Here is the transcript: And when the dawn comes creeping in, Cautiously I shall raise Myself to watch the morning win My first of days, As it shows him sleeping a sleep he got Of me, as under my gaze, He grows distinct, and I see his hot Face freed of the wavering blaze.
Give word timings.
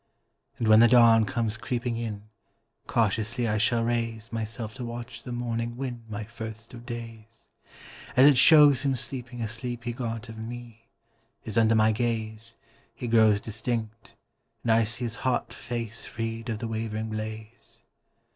And 0.57 0.67
when 0.67 0.79
the 0.79 0.87
dawn 0.87 1.25
comes 1.25 1.57
creeping 1.57 1.95
in, 1.95 2.23
Cautiously 2.87 3.47
I 3.47 3.59
shall 3.59 3.83
raise 3.83 4.33
Myself 4.33 4.73
to 4.77 4.83
watch 4.83 5.21
the 5.21 5.31
morning 5.31 5.77
win 5.77 6.05
My 6.09 6.23
first 6.23 6.73
of 6.73 6.87
days, 6.87 7.49
As 8.15 8.25
it 8.25 8.35
shows 8.35 8.81
him 8.81 8.95
sleeping 8.95 9.43
a 9.43 9.47
sleep 9.47 9.83
he 9.83 9.91
got 9.91 10.27
Of 10.27 10.39
me, 10.39 10.89
as 11.45 11.55
under 11.55 11.75
my 11.75 11.91
gaze, 11.91 12.55
He 12.95 13.05
grows 13.05 13.39
distinct, 13.41 14.15
and 14.63 14.71
I 14.71 14.85
see 14.85 15.05
his 15.05 15.17
hot 15.17 15.53
Face 15.53 16.03
freed 16.03 16.49
of 16.49 16.57
the 16.57 16.67
wavering 16.67 17.09
blaze. 17.09 17.83